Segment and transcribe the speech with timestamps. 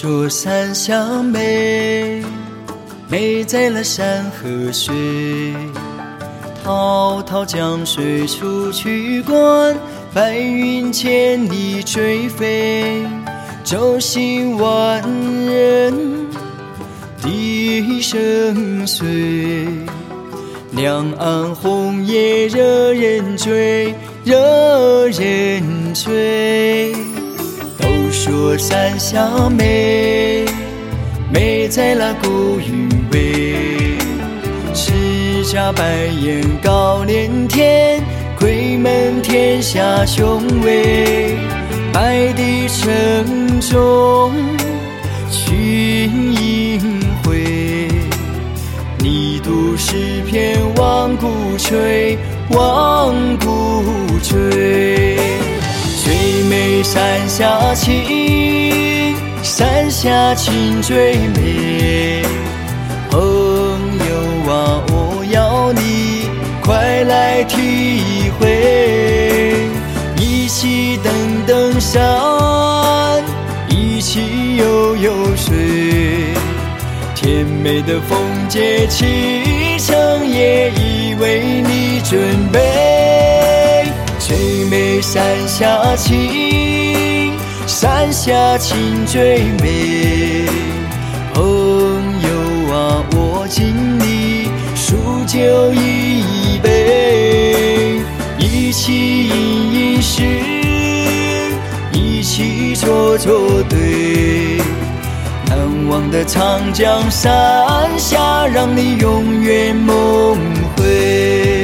[0.00, 2.22] 说三峡美，
[3.08, 4.94] 美在了山和水。
[6.62, 9.76] 滔滔江水出去关，
[10.14, 13.04] 白云千里追飞。
[13.64, 15.02] 舟行万
[15.44, 15.92] 人
[17.20, 19.66] 笛声碎，
[20.70, 26.94] 两岸红叶惹人醉，惹人醉。
[28.08, 30.46] 都说三峡美，
[31.30, 33.98] 美在那古韵味。
[34.72, 38.02] 赤甲白眼高连天，
[38.38, 41.36] 鬼门天下雄伟。
[41.92, 44.32] 白帝城中
[45.30, 46.80] 群英
[47.22, 47.88] 辉，
[49.00, 51.28] 你读诗篇万古
[51.58, 52.16] 垂，
[52.52, 53.84] 万古
[54.22, 54.87] 垂。
[56.90, 62.22] 山下情，山下情最美。
[63.10, 66.30] 朋友啊，我要你
[66.62, 69.68] 快来体会。
[70.16, 71.12] 一起登
[71.46, 73.22] 登山，
[73.68, 76.32] 一起游游水，
[77.14, 82.18] 甜美的风节启程也已为你准
[82.50, 83.37] 备。
[84.28, 87.32] 最美山下情，
[87.66, 90.44] 山下情最美。
[91.32, 98.02] 朋友啊，我敬你数酒一杯，
[98.38, 100.22] 一起吟吟诗，
[101.90, 104.58] 一起作作对。
[105.46, 105.56] 难
[105.88, 110.36] 忘的长江三峡，让你永远梦
[110.76, 111.57] 回。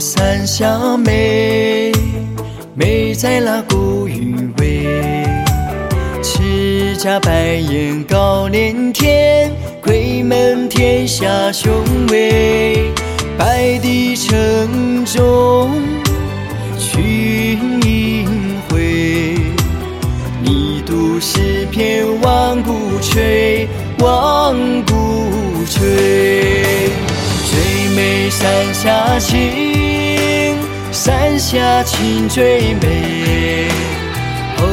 [0.00, 1.92] 三峡美，
[2.74, 4.86] 美在那古韵味。
[6.22, 9.50] 赤甲白眼高连天，
[9.82, 11.72] 鬼门天下雄
[12.10, 12.92] 伟。
[13.36, 15.70] 白帝城中
[16.78, 18.26] 群英
[18.68, 19.36] 辉，
[20.42, 23.68] 你读诗篇万古垂，
[23.98, 24.54] 万
[24.86, 24.94] 古
[25.66, 26.33] 垂。
[28.36, 30.56] 山下情，
[30.90, 33.68] 山下情最美。
[34.56, 34.66] 朋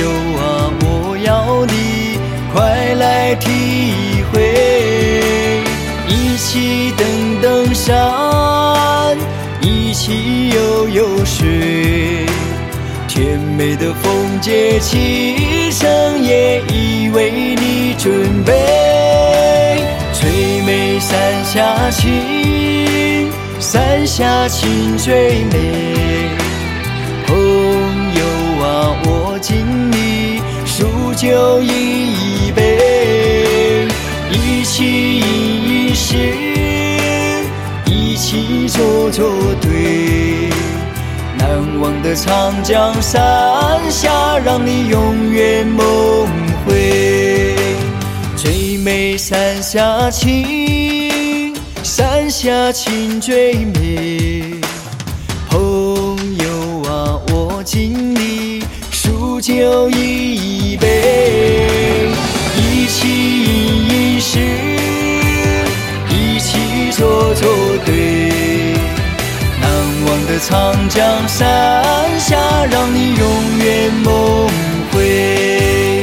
[0.00, 0.08] 友
[0.40, 2.18] 啊，我要你
[2.54, 5.60] 快来体会。
[6.08, 7.06] 一起登
[7.42, 7.94] 登山，
[9.60, 12.24] 一起游游水，
[13.06, 18.89] 甜美的风节启程也已为你准备。
[21.52, 23.28] 下情，
[23.58, 26.28] 山下情最美。
[27.26, 28.22] 朋友
[28.62, 31.72] 啊，我敬你数酒饮
[32.12, 33.88] 一杯，
[34.30, 36.14] 一起吟吟诗，
[37.84, 39.28] 一起做作
[39.60, 40.50] 对。
[41.36, 41.48] 难
[41.80, 43.20] 忘的长江三
[43.90, 46.28] 峡，让你永远梦
[46.64, 47.56] 回。
[48.36, 50.46] 最美三峡情，
[52.30, 54.60] 下情最美。
[55.48, 55.58] 朋
[56.38, 58.62] 友啊，我敬你
[58.92, 62.08] 数酒一杯，
[62.56, 64.38] 一起吟吟诗，
[66.08, 67.50] 一起作作
[67.84, 68.74] 对。
[69.60, 69.68] 难
[70.06, 71.40] 忘的长江三
[72.20, 72.38] 峡，
[72.70, 74.48] 让你永远梦
[74.92, 76.00] 回。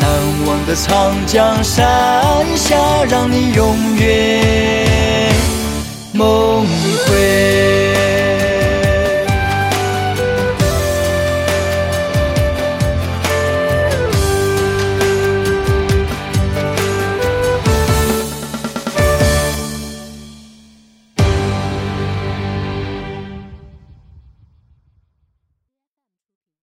[0.00, 0.10] 难
[0.44, 4.91] 忘的长江三峡，让你永远
[6.14, 6.66] 梦
[7.06, 7.31] 回。